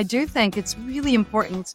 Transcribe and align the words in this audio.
I 0.00 0.02
do 0.02 0.24
think 0.24 0.56
it's 0.56 0.78
really 0.78 1.12
important 1.12 1.74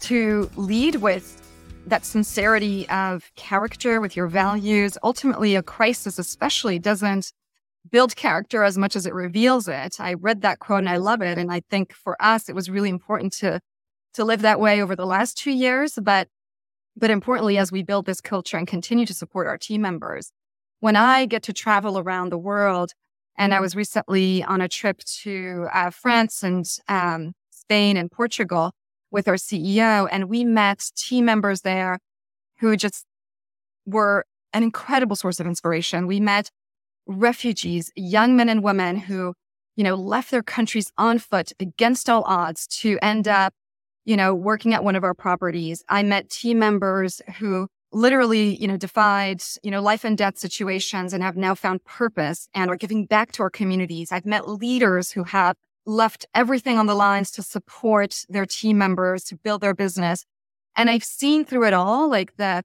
to 0.00 0.50
lead 0.56 0.96
with 0.96 1.40
that 1.86 2.04
sincerity 2.04 2.86
of 2.90 3.32
character, 3.34 3.98
with 3.98 4.14
your 4.14 4.26
values. 4.26 4.98
Ultimately, 5.02 5.56
a 5.56 5.62
crisis, 5.62 6.18
especially, 6.18 6.78
doesn't 6.78 7.32
build 7.90 8.14
character 8.14 8.62
as 8.62 8.76
much 8.76 8.94
as 8.94 9.06
it 9.06 9.14
reveals 9.14 9.68
it. 9.68 9.98
I 9.98 10.12
read 10.12 10.42
that 10.42 10.58
quote 10.58 10.80
and 10.80 10.88
I 10.90 10.98
love 10.98 11.22
it. 11.22 11.38
And 11.38 11.50
I 11.50 11.62
think 11.70 11.94
for 11.94 12.14
us, 12.20 12.50
it 12.50 12.54
was 12.54 12.68
really 12.68 12.90
important 12.90 13.32
to 13.38 13.60
to 14.12 14.22
live 14.22 14.42
that 14.42 14.60
way 14.60 14.82
over 14.82 14.94
the 14.94 15.06
last 15.06 15.38
two 15.38 15.50
years. 15.50 15.98
But 16.02 16.28
but 16.94 17.08
importantly, 17.08 17.56
as 17.56 17.72
we 17.72 17.82
build 17.82 18.04
this 18.04 18.20
culture 18.20 18.58
and 18.58 18.68
continue 18.68 19.06
to 19.06 19.14
support 19.14 19.46
our 19.46 19.56
team 19.56 19.80
members, 19.80 20.30
when 20.80 20.94
I 20.94 21.24
get 21.24 21.42
to 21.44 21.54
travel 21.54 21.98
around 21.98 22.28
the 22.28 22.36
world, 22.36 22.92
and 23.40 23.54
I 23.54 23.60
was 23.60 23.74
recently 23.74 24.44
on 24.44 24.60
a 24.60 24.68
trip 24.68 24.98
to 25.22 25.66
uh, 25.72 25.88
France 25.88 26.42
and 26.42 26.66
um, 26.88 27.32
Spain 27.50 27.96
and 27.96 28.10
Portugal 28.10 28.72
with 29.10 29.26
our 29.28 29.36
CEO, 29.36 30.06
and 30.12 30.28
we 30.28 30.44
met 30.44 30.90
team 30.94 31.24
members 31.24 31.62
there 31.62 31.98
who 32.58 32.76
just 32.76 33.06
were 33.86 34.26
an 34.52 34.62
incredible 34.62 35.16
source 35.16 35.40
of 35.40 35.46
inspiration. 35.46 36.06
We 36.06 36.20
met 36.20 36.50
refugees, 37.06 37.90
young 37.96 38.36
men 38.36 38.50
and 38.50 38.62
women 38.62 38.96
who, 38.96 39.32
you 39.74 39.84
know, 39.84 39.94
left 39.94 40.30
their 40.30 40.42
countries 40.42 40.92
on 40.98 41.18
foot 41.18 41.50
against 41.58 42.10
all 42.10 42.22
odds 42.26 42.66
to 42.82 42.98
end 43.00 43.26
up, 43.26 43.54
you 44.04 44.18
know, 44.18 44.34
working 44.34 44.74
at 44.74 44.84
one 44.84 44.96
of 44.96 45.02
our 45.02 45.14
properties. 45.14 45.82
I 45.88 46.02
met 46.02 46.28
team 46.28 46.58
members 46.58 47.22
who 47.38 47.68
literally, 47.92 48.56
you 48.56 48.68
know, 48.68 48.76
defied, 48.76 49.42
you 49.62 49.70
know, 49.70 49.82
life 49.82 50.04
and 50.04 50.16
death 50.16 50.38
situations 50.38 51.12
and 51.12 51.22
have 51.22 51.36
now 51.36 51.54
found 51.54 51.84
purpose 51.84 52.48
and 52.54 52.70
are 52.70 52.76
giving 52.76 53.06
back 53.06 53.32
to 53.32 53.42
our 53.42 53.50
communities. 53.50 54.12
I've 54.12 54.26
met 54.26 54.48
leaders 54.48 55.10
who 55.12 55.24
have 55.24 55.56
left 55.86 56.26
everything 56.34 56.78
on 56.78 56.86
the 56.86 56.94
lines 56.94 57.30
to 57.32 57.42
support 57.42 58.24
their 58.28 58.46
team 58.46 58.78
members 58.78 59.24
to 59.24 59.36
build 59.36 59.60
their 59.60 59.74
business. 59.74 60.24
And 60.76 60.88
I've 60.88 61.04
seen 61.04 61.44
through 61.44 61.66
it 61.66 61.72
all, 61.72 62.08
like 62.08 62.36
the 62.36 62.62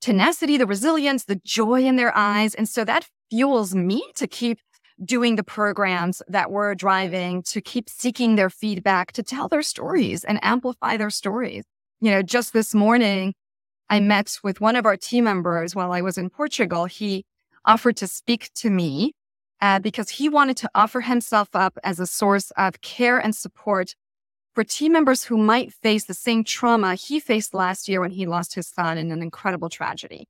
tenacity, 0.00 0.56
the 0.56 0.66
resilience, 0.66 1.24
the 1.24 1.40
joy 1.44 1.84
in 1.84 1.96
their 1.96 2.16
eyes. 2.16 2.54
And 2.54 2.68
so 2.68 2.84
that 2.84 3.08
fuels 3.30 3.74
me 3.74 4.02
to 4.16 4.26
keep 4.26 4.58
doing 5.04 5.36
the 5.36 5.44
programs 5.44 6.22
that 6.26 6.50
we're 6.50 6.74
driving, 6.74 7.42
to 7.44 7.60
keep 7.60 7.88
seeking 7.88 8.34
their 8.34 8.50
feedback, 8.50 9.12
to 9.12 9.22
tell 9.22 9.46
their 9.46 9.62
stories 9.62 10.24
and 10.24 10.40
amplify 10.42 10.96
their 10.96 11.10
stories. 11.10 11.64
You 12.00 12.10
know, 12.10 12.22
just 12.22 12.52
this 12.52 12.74
morning, 12.74 13.34
I 13.90 14.00
met 14.00 14.38
with 14.42 14.60
one 14.60 14.76
of 14.76 14.84
our 14.84 14.96
team 14.96 15.24
members 15.24 15.74
while 15.74 15.92
I 15.92 16.02
was 16.02 16.18
in 16.18 16.30
Portugal. 16.30 16.84
He 16.84 17.24
offered 17.64 17.96
to 17.98 18.06
speak 18.06 18.50
to 18.54 18.70
me 18.70 19.12
uh, 19.60 19.78
because 19.78 20.10
he 20.10 20.28
wanted 20.28 20.56
to 20.58 20.70
offer 20.74 21.00
himself 21.00 21.48
up 21.54 21.78
as 21.82 21.98
a 21.98 22.06
source 22.06 22.50
of 22.52 22.80
care 22.80 23.18
and 23.18 23.34
support 23.34 23.94
for 24.54 24.64
team 24.64 24.92
members 24.92 25.24
who 25.24 25.36
might 25.36 25.72
face 25.72 26.04
the 26.04 26.14
same 26.14 26.44
trauma 26.44 26.94
he 26.94 27.20
faced 27.20 27.54
last 27.54 27.88
year 27.88 28.00
when 28.00 28.10
he 28.10 28.26
lost 28.26 28.54
his 28.54 28.66
son 28.66 28.98
in 28.98 29.10
an 29.10 29.22
incredible 29.22 29.68
tragedy. 29.68 30.26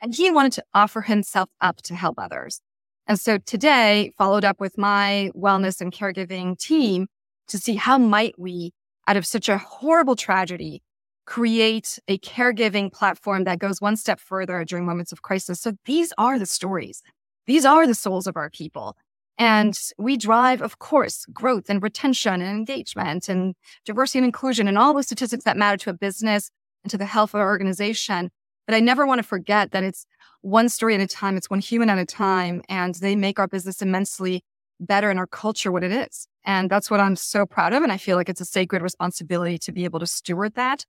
And 0.00 0.14
he 0.14 0.30
wanted 0.30 0.52
to 0.52 0.64
offer 0.74 1.02
himself 1.02 1.48
up 1.60 1.82
to 1.82 1.94
help 1.94 2.18
others. 2.18 2.60
And 3.06 3.20
so 3.20 3.38
today 3.38 4.12
followed 4.18 4.44
up 4.44 4.60
with 4.60 4.76
my 4.76 5.30
wellness 5.34 5.80
and 5.80 5.92
caregiving 5.92 6.58
team 6.58 7.06
to 7.48 7.58
see 7.58 7.76
how 7.76 7.98
might 7.98 8.38
we, 8.38 8.72
out 9.06 9.16
of 9.16 9.24
such 9.24 9.48
a 9.48 9.58
horrible 9.58 10.16
tragedy, 10.16 10.82
create 11.26 11.98
a 12.08 12.18
caregiving 12.18 12.92
platform 12.92 13.44
that 13.44 13.58
goes 13.58 13.80
one 13.80 13.96
step 13.96 14.20
further 14.20 14.64
during 14.64 14.86
moments 14.86 15.12
of 15.12 15.22
crisis. 15.22 15.60
So 15.60 15.72
these 15.84 16.12
are 16.16 16.38
the 16.38 16.46
stories. 16.46 17.02
These 17.46 17.64
are 17.64 17.86
the 17.86 17.94
souls 17.94 18.26
of 18.26 18.36
our 18.36 18.48
people. 18.48 18.96
And 19.38 19.78
we 19.98 20.16
drive, 20.16 20.62
of 20.62 20.78
course, 20.78 21.26
growth 21.32 21.68
and 21.68 21.82
retention 21.82 22.40
and 22.40 22.56
engagement 22.56 23.28
and 23.28 23.54
diversity 23.84 24.20
and 24.20 24.24
inclusion 24.24 24.66
and 24.66 24.78
all 24.78 24.94
the 24.94 25.02
statistics 25.02 25.44
that 25.44 25.58
matter 25.58 25.76
to 25.78 25.90
a 25.90 25.94
business 25.94 26.50
and 26.84 26.90
to 26.90 26.96
the 26.96 27.04
health 27.04 27.34
of 27.34 27.40
our 27.40 27.48
organization. 27.48 28.30
But 28.66 28.74
I 28.74 28.80
never 28.80 29.06
want 29.06 29.18
to 29.18 29.26
forget 29.26 29.72
that 29.72 29.84
it's 29.84 30.06
one 30.40 30.68
story 30.68 30.94
at 30.94 31.00
a 31.00 31.06
time, 31.06 31.36
it's 31.36 31.50
one 31.50 31.60
human 31.60 31.90
at 31.90 31.98
a 31.98 32.06
time, 32.06 32.62
and 32.68 32.94
they 32.94 33.14
make 33.14 33.38
our 33.38 33.46
business 33.46 33.82
immensely 33.82 34.42
better 34.80 35.10
and 35.10 35.18
our 35.18 35.26
culture 35.26 35.70
what 35.70 35.84
it 35.84 35.92
is. 35.92 36.28
And 36.44 36.70
that's 36.70 36.90
what 36.90 37.00
I'm 37.00 37.16
so 37.16 37.46
proud 37.46 37.72
of. 37.72 37.82
And 37.82 37.92
I 37.92 37.96
feel 37.96 38.16
like 38.16 38.28
it's 38.28 38.40
a 38.40 38.46
sacred 38.46 38.80
responsibility 38.80 39.58
to 39.58 39.72
be 39.72 39.84
able 39.84 40.00
to 40.00 40.06
steward 40.06 40.54
that 40.54 40.84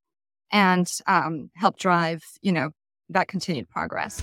and 0.52 0.92
um, 1.08 1.50
help 1.56 1.78
drive, 1.78 2.24
you 2.42 2.52
know, 2.52 2.72
that 3.10 3.28
continued 3.28 3.70
progress. 3.70 4.22